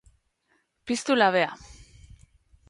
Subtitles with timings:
[0.91, 1.53] Piztu labea.